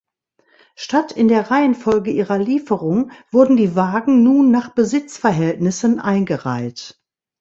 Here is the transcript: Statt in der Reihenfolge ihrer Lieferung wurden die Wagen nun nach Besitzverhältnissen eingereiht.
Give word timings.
Statt 0.75 1.11
in 1.11 1.27
der 1.27 1.51
Reihenfolge 1.51 2.09
ihrer 2.09 2.39
Lieferung 2.39 3.11
wurden 3.29 3.55
die 3.55 3.75
Wagen 3.75 4.23
nun 4.23 4.49
nach 4.49 4.69
Besitzverhältnissen 4.73 5.99
eingereiht. 5.99 6.99